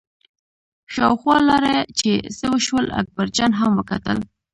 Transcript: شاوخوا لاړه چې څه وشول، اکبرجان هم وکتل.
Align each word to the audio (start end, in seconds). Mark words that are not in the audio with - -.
شاوخوا 0.93 1.35
لاړه 1.49 1.75
چې 1.99 2.11
څه 2.37 2.45
وشول، 2.53 2.85
اکبرجان 3.01 3.51
هم 3.59 3.71
وکتل. 3.79 4.17